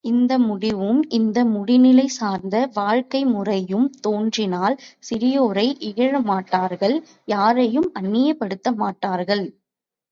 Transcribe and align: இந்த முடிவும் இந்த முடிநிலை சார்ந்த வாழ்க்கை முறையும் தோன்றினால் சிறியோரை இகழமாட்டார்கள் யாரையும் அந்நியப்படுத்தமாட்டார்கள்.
இந்த 0.03 0.39
முடிவும் 0.39 1.01
இந்த 1.09 1.43
முடிநிலை 1.45 2.05
சார்ந்த 2.11 2.55
வாழ்க்கை 2.73 3.21
முறையும் 3.25 3.87
தோன்றினால் 4.01 4.75
சிறியோரை 5.09 5.67
இகழமாட்டார்கள் 5.89 6.97
யாரையும் 7.27 7.89
அந்நியப்படுத்தமாட்டார்கள். 7.99 9.45